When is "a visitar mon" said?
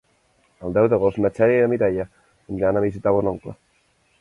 2.81-3.31